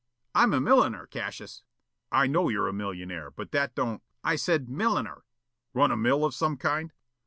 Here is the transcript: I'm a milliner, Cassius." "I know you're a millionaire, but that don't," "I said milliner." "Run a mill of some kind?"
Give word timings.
I'm 0.33 0.51
a 0.51 0.59
milliner, 0.59 1.05
Cassius." 1.05 1.61
"I 2.11 2.25
know 2.25 2.49
you're 2.49 2.67
a 2.67 2.73
millionaire, 2.73 3.29
but 3.29 3.51
that 3.51 3.75
don't," 3.75 4.01
"I 4.23 4.35
said 4.35 4.67
milliner." 4.67 5.23
"Run 5.75 5.91
a 5.91 5.95
mill 5.95 6.25
of 6.25 6.33
some 6.33 6.57
kind?" 6.57 6.91